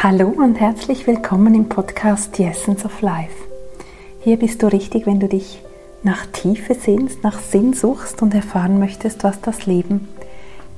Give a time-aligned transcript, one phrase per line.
[0.00, 3.34] Hallo und herzlich willkommen im Podcast The Essence of Life.
[4.20, 5.60] Hier bist du richtig, wenn du dich
[6.04, 10.06] nach Tiefe sehnst, nach Sinn suchst und erfahren möchtest, was das Leben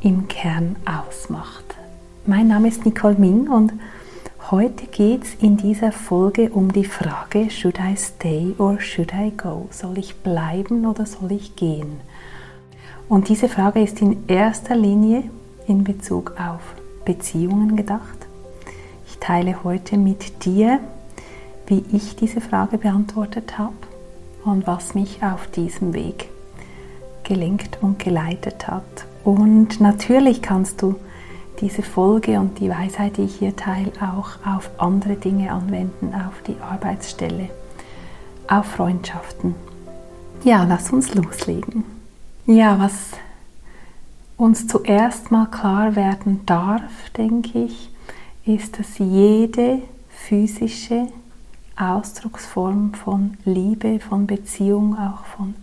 [0.01, 1.65] im Kern ausmacht.
[2.25, 3.75] Mein Name ist Nicole Ming und
[4.51, 9.33] heute geht es in dieser Folge um die Frage, should I stay or should I
[9.37, 9.69] go?
[9.71, 12.01] Soll ich bleiben oder soll ich gehen?
[13.07, 15.25] Und diese Frage ist in erster Linie
[15.66, 16.62] in Bezug auf
[17.05, 18.30] Beziehungen gedacht.
[19.20, 20.80] Teile heute mit dir,
[21.66, 23.74] wie ich diese Frage beantwortet habe
[24.45, 26.28] und was mich auf diesem Weg
[27.23, 29.06] gelenkt und geleitet hat.
[29.23, 30.97] Und natürlich kannst du
[31.61, 36.42] diese Folge und die Weisheit, die ich hier teile, auch auf andere Dinge anwenden, auf
[36.47, 37.50] die Arbeitsstelle,
[38.48, 39.55] auf Freundschaften.
[40.42, 41.84] Ja, lass uns loslegen.
[42.47, 43.11] Ja, was
[44.37, 47.91] uns zuerst mal klar werden darf, denke ich,
[48.55, 51.09] ist, dass jede physische
[51.77, 55.55] Ausdrucksform von Liebe, von Beziehung, auch von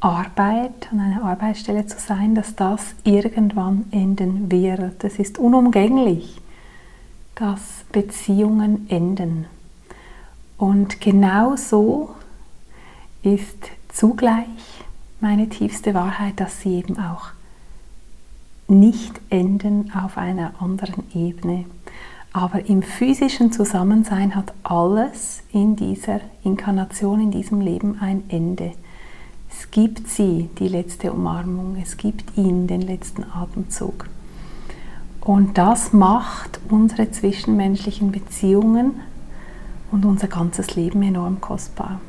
[0.00, 5.04] Arbeit, an einer Arbeitsstelle zu sein, dass das irgendwann enden wird.
[5.04, 6.40] Es ist unumgänglich,
[7.34, 7.60] dass
[7.92, 9.46] Beziehungen enden.
[10.58, 12.14] Und genau so
[13.22, 14.46] ist zugleich
[15.20, 17.30] meine tiefste Wahrheit, dass sie eben auch
[18.78, 21.64] nicht enden auf einer anderen Ebene.
[22.32, 28.72] Aber im physischen Zusammensein hat alles in dieser Inkarnation, in diesem Leben ein Ende.
[29.50, 34.08] Es gibt sie, die letzte Umarmung, es gibt ihn, den letzten Atemzug.
[35.20, 38.94] Und das macht unsere zwischenmenschlichen Beziehungen
[39.90, 42.00] und unser ganzes Leben enorm kostbar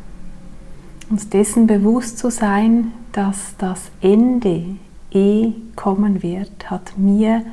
[1.13, 4.65] uns dessen bewusst zu sein, dass das Ende
[5.13, 7.43] eh kommen wird, hat mir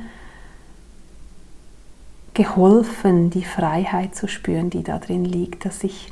[2.33, 6.11] geholfen, die Freiheit zu spüren, die da drin liegt, dass ich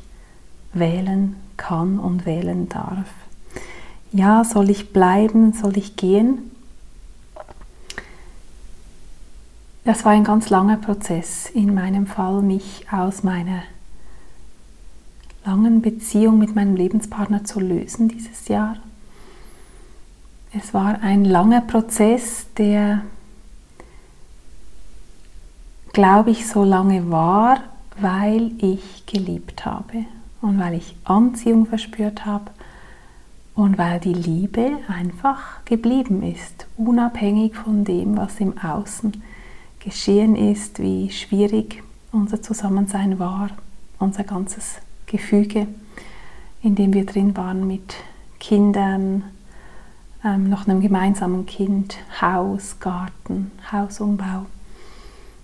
[0.72, 3.08] wählen kann und wählen darf.
[4.12, 6.50] Ja, soll ich bleiben, soll ich gehen?
[9.84, 13.62] Das war ein ganz langer Prozess in meinem Fall, mich aus meiner
[15.44, 18.76] langen Beziehung mit meinem Lebenspartner zu lösen dieses Jahr.
[20.52, 23.02] Es war ein langer Prozess, der,
[25.92, 27.60] glaube ich, so lange war,
[28.00, 30.06] weil ich geliebt habe
[30.40, 32.50] und weil ich Anziehung verspürt habe
[33.54, 39.22] und weil die Liebe einfach geblieben ist, unabhängig von dem, was im Außen
[39.78, 41.80] geschehen ist, wie schwierig
[42.10, 43.50] unser Zusammensein war,
[44.00, 45.68] unser ganzes Gefüge,
[46.60, 47.94] in dem wir drin waren mit
[48.40, 49.22] Kindern,
[50.24, 54.46] ähm, noch einem gemeinsamen Kind, Haus, Garten, Hausumbau.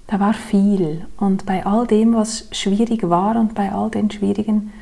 [0.07, 4.73] Da war viel und bei all dem, was schwierig war und bei all den schwierigen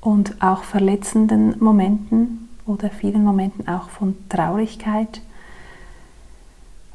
[0.00, 5.20] und auch verletzenden Momenten oder vielen Momenten auch von Traurigkeit,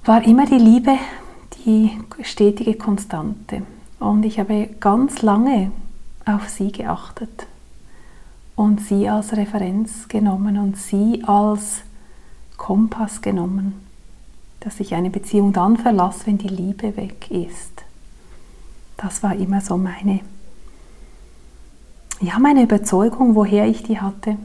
[0.05, 0.97] war immer die Liebe
[1.65, 1.91] die
[2.21, 3.63] stetige Konstante.
[3.99, 5.71] Und ich habe ganz lange
[6.25, 7.47] auf sie geachtet
[8.55, 11.81] und sie als Referenz genommen und sie als
[12.57, 13.73] Kompass genommen,
[14.59, 17.83] dass ich eine Beziehung dann verlasse, wenn die Liebe weg ist.
[18.97, 20.21] Das war immer so meine,
[22.21, 24.37] ja, meine Überzeugung, woher ich die hatte.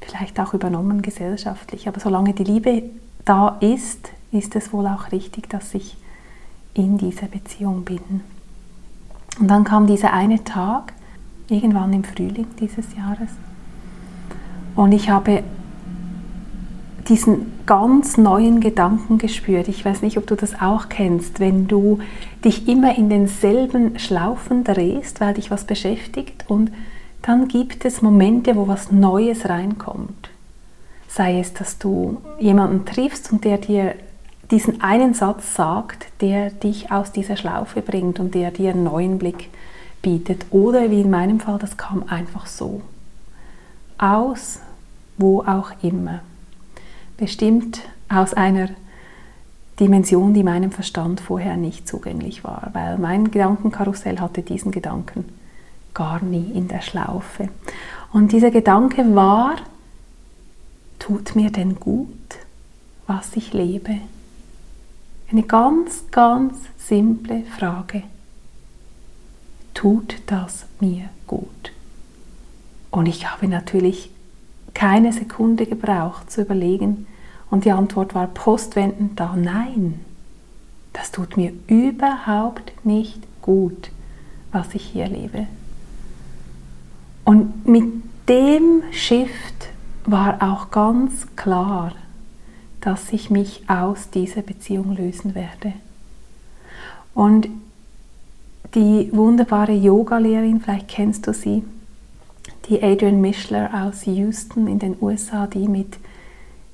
[0.00, 2.84] Vielleicht auch übernommen gesellschaftlich, aber solange die Liebe
[3.24, 5.96] da ist, ist es wohl auch richtig, dass ich
[6.74, 8.22] in dieser Beziehung bin.
[9.38, 10.92] Und dann kam dieser eine Tag,
[11.48, 13.30] irgendwann im Frühling dieses Jahres.
[14.76, 15.44] Und ich habe
[17.08, 19.68] diesen ganz neuen Gedanken gespürt.
[19.68, 22.00] Ich weiß nicht, ob du das auch kennst, wenn du
[22.44, 26.70] dich immer in denselben Schlaufen drehst, weil dich was beschäftigt und
[27.22, 30.30] dann gibt es Momente, wo was Neues reinkommt.
[31.08, 33.94] Sei es, dass du jemanden triffst und der dir
[34.50, 39.18] diesen einen Satz sagt, der dich aus dieser Schlaufe bringt und der dir einen neuen
[39.18, 39.48] Blick
[40.02, 40.46] bietet.
[40.50, 42.82] Oder wie in meinem Fall, das kam einfach so.
[43.96, 44.60] Aus
[45.16, 46.20] wo auch immer.
[47.16, 48.70] Bestimmt aus einer
[49.78, 55.24] Dimension, die meinem Verstand vorher nicht zugänglich war, weil mein Gedankenkarussell hatte diesen Gedanken
[55.94, 57.48] gar nie in der Schlaufe.
[58.12, 59.56] Und dieser Gedanke war,
[60.98, 62.08] tut mir denn gut,
[63.06, 63.98] was ich lebe?
[65.30, 68.02] Eine ganz, ganz simple Frage.
[69.72, 71.72] Tut das mir gut?
[72.90, 74.10] Und ich habe natürlich
[74.74, 77.06] keine Sekunde gebraucht zu überlegen
[77.50, 80.00] und die Antwort war postwendend da, nein.
[80.92, 83.90] Das tut mir überhaupt nicht gut,
[84.52, 85.46] was ich hier lebe.
[87.24, 87.84] Und mit
[88.28, 89.68] dem Shift
[90.04, 91.92] war auch ganz klar,
[92.80, 95.72] dass ich mich aus dieser Beziehung lösen werde.
[97.14, 97.48] Und
[98.74, 101.64] die wunderbare Yoga-Lehrerin, vielleicht kennst du sie,
[102.68, 105.98] die Adrian Mischler aus Houston in den USA, die mit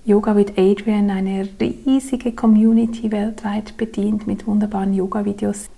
[0.05, 5.69] Yoga with Adrian eine riesige Community weltweit bedient mit wunderbaren Yoga-Videos.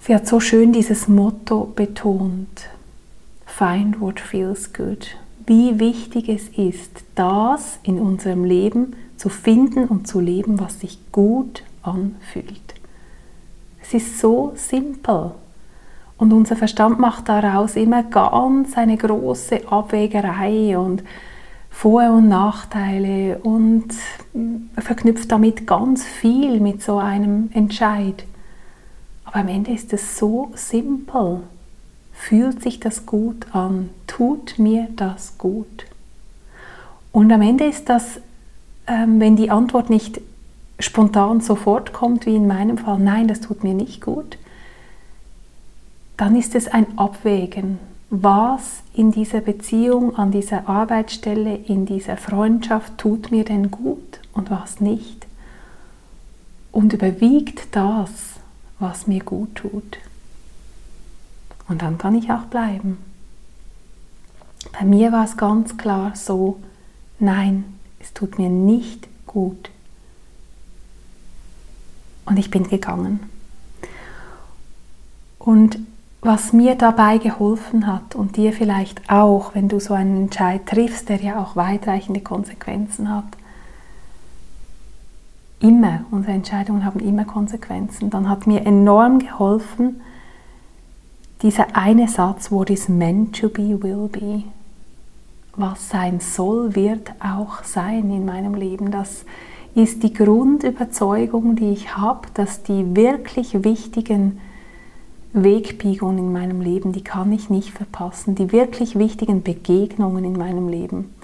[0.00, 2.68] Sie hat so schön dieses Motto betont,
[3.46, 5.16] Find what feels good.
[5.46, 10.98] Wie wichtig es ist, das in unserem Leben zu finden und zu leben, was sich
[11.10, 12.74] gut anfühlt.
[13.82, 15.32] Es ist so simpel.
[16.18, 21.04] Und unser Verstand macht daraus immer ganz eine große Abwägerei und
[21.70, 23.86] vor- und Nachteile und
[24.76, 28.24] verknüpft damit ganz viel mit so einem Entscheid.
[29.24, 31.42] Aber am Ende ist es so simpel.
[32.12, 33.90] Fühlt sich das gut an?
[34.08, 35.86] Tut mir das gut?
[37.12, 38.20] Und am Ende ist das,
[38.88, 40.20] ähm, wenn die Antwort nicht
[40.80, 44.36] spontan sofort kommt, wie in meinem Fall, nein, das tut mir nicht gut,
[46.18, 47.78] dann ist es ein Abwägen
[48.10, 54.50] was in dieser Beziehung, an dieser Arbeitsstelle, in dieser Freundschaft tut mir denn gut und
[54.50, 55.26] was nicht.
[56.72, 58.10] Und überwiegt das,
[58.78, 59.98] was mir gut tut.
[61.68, 62.98] Und dann kann ich auch bleiben.
[64.72, 66.58] Bei mir war es ganz klar so,
[67.18, 67.64] nein,
[68.00, 69.70] es tut mir nicht gut.
[72.24, 73.20] Und ich bin gegangen.
[75.38, 75.78] Und
[76.20, 81.08] was mir dabei geholfen hat und dir vielleicht auch, wenn du so einen Entscheid triffst,
[81.08, 83.24] der ja auch weitreichende Konsequenzen hat.
[85.60, 88.10] Immer, unsere Entscheidungen haben immer Konsequenzen.
[88.10, 90.00] Dann hat mir enorm geholfen
[91.42, 94.42] dieser eine Satz, what is meant to be will be.
[95.54, 98.90] Was sein soll, wird auch sein in meinem Leben.
[98.90, 99.24] Das
[99.74, 104.40] ist die Grundüberzeugung, die ich habe, dass die wirklich wichtigen
[105.32, 108.34] Wegbiegungen in meinem Leben, die kann ich nicht verpassen.
[108.34, 111.14] Die wirklich wichtigen Begegnungen in meinem Leben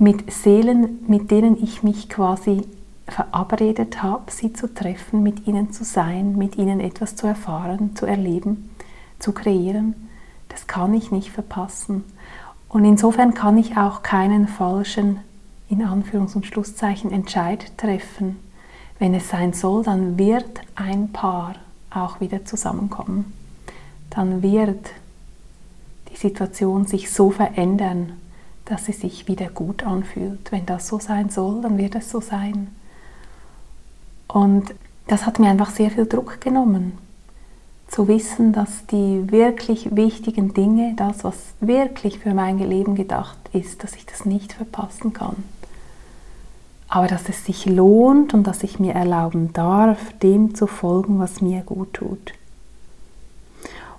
[0.00, 2.62] mit Seelen, mit denen ich mich quasi
[3.06, 8.06] verabredet habe, sie zu treffen, mit ihnen zu sein, mit ihnen etwas zu erfahren, zu
[8.06, 8.70] erleben,
[9.18, 9.94] zu kreieren,
[10.48, 12.04] das kann ich nicht verpassen.
[12.70, 15.20] Und insofern kann ich auch keinen falschen,
[15.68, 18.36] in Anführungs- und Schlusszeichen, Entscheid treffen.
[18.98, 21.56] Wenn es sein soll, dann wird ein Paar
[21.90, 23.32] auch wieder zusammenkommen.
[24.10, 24.90] Dann wird
[26.10, 28.12] die Situation sich so verändern,
[28.64, 30.52] dass sie sich wieder gut anfühlt.
[30.52, 32.68] Wenn das so sein soll, dann wird es so sein.
[34.28, 34.74] Und
[35.06, 36.96] das hat mir einfach sehr viel Druck genommen,
[37.88, 43.82] zu wissen, dass die wirklich wichtigen Dinge, das, was wirklich für mein Leben gedacht ist,
[43.82, 45.42] dass ich das nicht verpassen kann
[46.90, 51.40] aber dass es sich lohnt und dass ich mir erlauben darf, dem zu folgen, was
[51.40, 52.34] mir gut tut.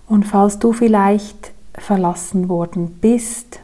[0.08, 3.62] Und falls du vielleicht verlassen worden bist,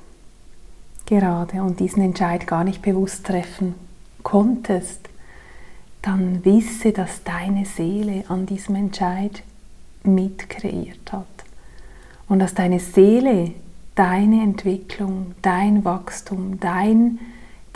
[1.06, 3.76] gerade und diesen Entscheid gar nicht bewusst treffen
[4.24, 5.02] konntest,
[6.02, 9.44] dann wisse, dass deine Seele an diesem Entscheid
[10.04, 11.26] mitkreiert hat.
[12.30, 13.52] Und dass deine Seele
[13.96, 17.20] deine Entwicklung, dein Wachstum, dein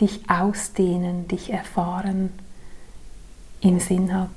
[0.02, 2.32] dich ausdehnen, dich erfahren
[3.62, 4.30] im Sinn hat.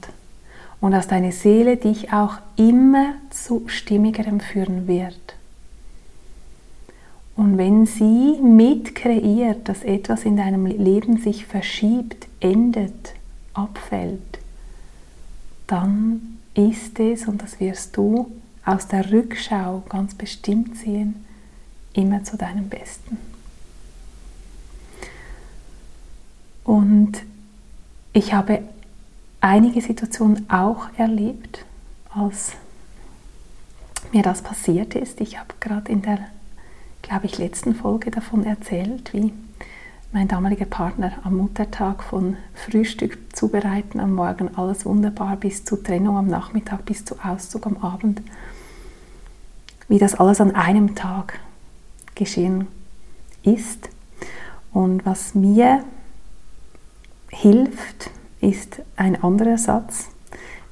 [0.80, 5.34] Und dass deine Seele dich auch immer zu stimmigerem führen wird.
[7.36, 13.14] Und wenn sie mitkreiert, dass etwas in deinem Leben sich verschiebt, endet,
[13.54, 14.38] abfällt,
[15.66, 18.30] dann ist es, und das wirst du
[18.64, 21.24] aus der Rückschau ganz bestimmt sehen,
[21.92, 23.33] immer zu deinem Besten.
[26.64, 27.12] Und
[28.12, 28.62] ich habe
[29.40, 31.64] einige Situationen auch erlebt,
[32.10, 32.52] als
[34.12, 35.20] mir das passiert ist.
[35.20, 36.18] Ich habe gerade in der,
[37.02, 39.32] glaube ich, letzten Folge davon erzählt, wie
[40.12, 46.16] mein damaliger Partner am Muttertag von Frühstück zubereiten am Morgen, alles wunderbar, bis zur Trennung
[46.16, 48.22] am Nachmittag, bis zu Auszug am Abend,
[49.88, 51.40] wie das alles an einem Tag
[52.14, 52.68] geschehen
[53.42, 53.90] ist.
[54.72, 55.84] Und was mir
[57.34, 58.10] hilft,
[58.40, 60.08] ist ein anderer Satz,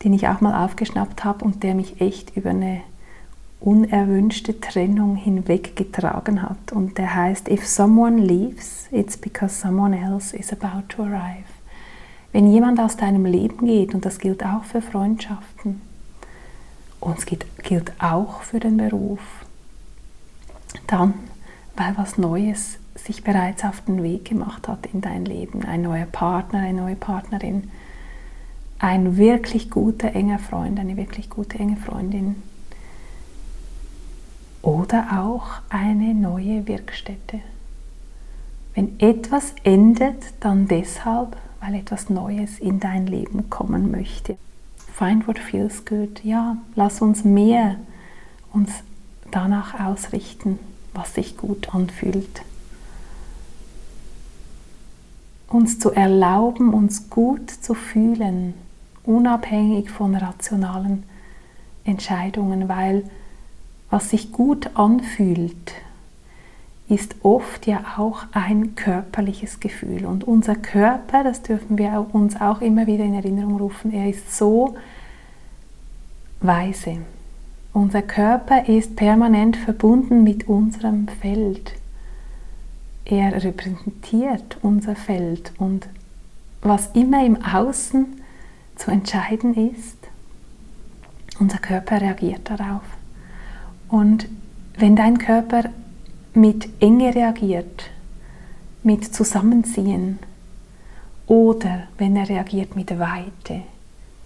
[0.04, 2.82] den ich auch mal aufgeschnappt habe und der mich echt über eine
[3.60, 6.72] unerwünschte Trennung hinweggetragen hat.
[6.72, 11.44] Und der heißt, If someone leaves, it's because someone else is about to arrive.
[12.32, 15.82] wenn jemand aus deinem Leben geht, und das gilt auch für Freundschaften,
[16.98, 19.20] und es gilt auch für den Beruf,
[20.86, 21.14] dann,
[21.76, 26.06] weil was Neues sich bereits auf den Weg gemacht hat in dein Leben, ein neuer
[26.06, 27.70] Partner, eine neue Partnerin,
[28.78, 32.36] ein wirklich guter, enger Freund, eine wirklich gute, enge Freundin
[34.62, 37.40] oder auch eine neue Wirkstätte.
[38.74, 44.36] Wenn etwas endet, dann deshalb, weil etwas Neues in dein Leben kommen möchte.
[44.92, 46.24] Find what feels good.
[46.24, 47.76] Ja, lass uns mehr
[48.52, 48.70] uns
[49.30, 50.58] danach ausrichten,
[50.94, 52.42] was sich gut anfühlt.
[55.52, 58.54] Uns zu erlauben, uns gut zu fühlen,
[59.04, 61.02] unabhängig von rationalen
[61.84, 63.04] Entscheidungen, weil
[63.90, 65.74] was sich gut anfühlt,
[66.88, 70.06] ist oft ja auch ein körperliches Gefühl.
[70.06, 74.34] Und unser Körper, das dürfen wir uns auch immer wieder in Erinnerung rufen, er ist
[74.34, 74.74] so
[76.40, 76.98] weise.
[77.74, 81.74] Unser Körper ist permanent verbunden mit unserem Feld.
[83.04, 85.88] Er repräsentiert unser Feld und
[86.62, 88.06] was immer im Außen
[88.76, 89.98] zu entscheiden ist,
[91.38, 92.82] unser Körper reagiert darauf.
[93.88, 94.28] Und
[94.78, 95.64] wenn dein Körper
[96.34, 97.90] mit Enge reagiert,
[98.82, 100.18] mit Zusammenziehen
[101.26, 103.62] oder wenn er reagiert mit Weite,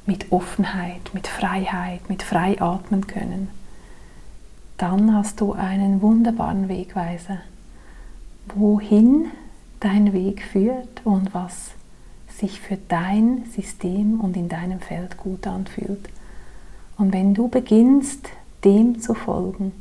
[0.06, 3.48] mit Offenheit, mit Freiheit, mit frei atmen können,
[4.76, 7.38] dann hast du einen wunderbaren Wegweiser,
[8.54, 9.30] wohin
[9.80, 11.72] dein Weg führt und was
[12.28, 16.08] sich für dein System und in deinem Feld gut anfühlt.
[16.98, 18.28] Und wenn du beginnst,
[18.64, 19.72] dem zu folgen,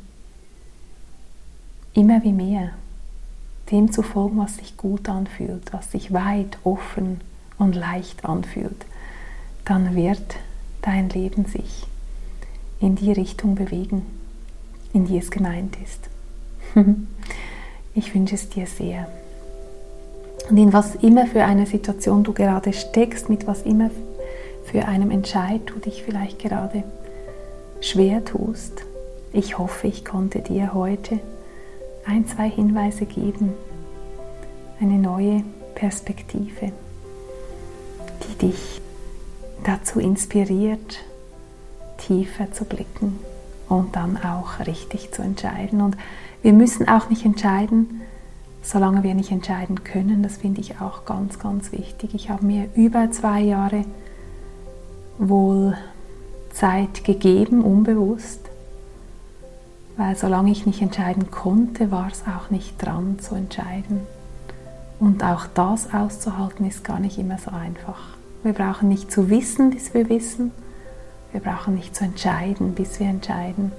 [1.94, 2.72] immer wie mehr,
[3.70, 7.20] dem zu folgen, was sich gut anfühlt, was sich weit, offen
[7.58, 8.84] und leicht anfühlt,
[9.64, 10.36] dann wird
[10.82, 11.86] dein Leben sich
[12.80, 14.02] in die Richtung bewegen,
[14.92, 16.08] in die es gemeint ist.
[17.96, 19.08] ich wünsche es dir sehr.
[20.48, 23.90] Und in was immer für eine Situation du gerade steckst, mit was immer
[24.64, 26.84] für einem Entscheid du dich vielleicht gerade
[27.80, 28.84] schwer tust,
[29.32, 31.18] ich hoffe, ich konnte dir heute
[32.06, 33.52] ein, zwei Hinweise geben,
[34.80, 35.42] eine neue
[35.74, 36.72] Perspektive,
[38.22, 38.80] die dich
[39.64, 40.98] dazu inspiriert,
[41.98, 43.18] tiefer zu blicken
[43.68, 45.80] und dann auch richtig zu entscheiden.
[45.80, 45.96] Und
[46.42, 48.02] wir müssen auch nicht entscheiden,
[48.62, 50.22] solange wir nicht entscheiden können.
[50.22, 52.14] Das finde ich auch ganz, ganz wichtig.
[52.14, 53.84] Ich habe mir über zwei Jahre
[55.18, 55.76] wohl
[56.52, 58.40] Zeit gegeben, unbewusst,
[59.96, 64.00] weil solange ich nicht entscheiden konnte, war es auch nicht dran zu entscheiden.
[64.98, 68.16] Und auch das auszuhalten ist gar nicht immer so einfach.
[68.42, 70.52] Wir brauchen nicht zu wissen, bis wir wissen.
[71.32, 73.72] Wir brauchen nicht zu entscheiden, bis wir entscheiden.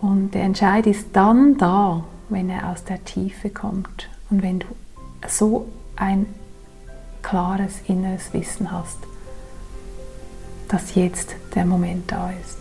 [0.00, 4.08] Und der Entscheid ist dann da, wenn er aus der Tiefe kommt.
[4.30, 4.66] Und wenn du
[5.26, 6.26] so ein
[7.22, 8.98] klares inneres Wissen hast,
[10.68, 12.58] dass jetzt der Moment da ist.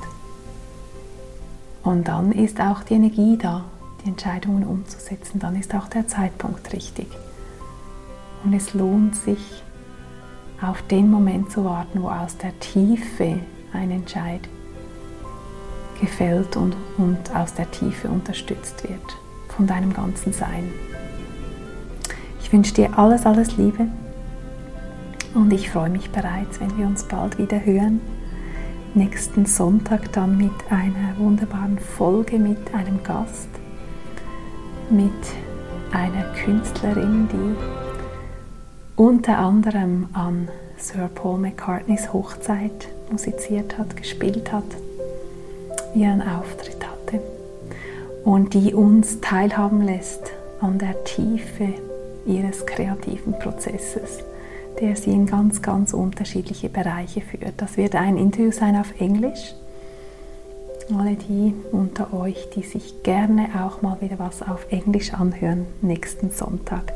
[1.83, 3.65] Und dann ist auch die Energie da,
[4.03, 5.39] die Entscheidungen umzusetzen.
[5.39, 7.07] Dann ist auch der Zeitpunkt richtig.
[8.43, 9.63] Und es lohnt sich,
[10.61, 13.39] auf den Moment zu warten, wo aus der Tiefe
[13.73, 14.41] ein Entscheid
[16.03, 19.17] gefällt und, und aus der Tiefe unterstützt wird
[19.47, 20.69] von deinem ganzen Sein.
[22.41, 23.87] Ich wünsche dir alles, alles Liebe
[25.33, 28.01] und ich freue mich bereits, wenn wir uns bald wieder hören.
[28.95, 33.49] Nächsten Sonntag dann mit einer wunderbaren Folge mit einem Gast,
[34.89, 35.11] mit
[35.93, 44.65] einer Künstlerin, die unter anderem an Sir Paul McCartneys Hochzeit musiziert hat, gespielt hat,
[45.95, 47.21] ihren Auftritt hatte
[48.23, 51.73] und die uns teilhaben lässt an der Tiefe
[52.25, 54.23] ihres kreativen Prozesses,
[54.79, 57.53] der sie in ganz, ganz unterschiedliche Bereiche führt.
[57.57, 59.53] Das wird ein Interview sein auf Englisch.
[60.97, 66.29] Alle die unter euch, die sich gerne auch mal wieder was auf Englisch anhören, nächsten
[66.29, 66.93] Sonntag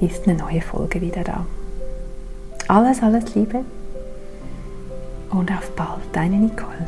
[0.00, 1.46] ist eine neue Folge wieder da.
[2.68, 3.64] Alles, alles Liebe
[5.30, 6.86] und auf bald, deine Nicole.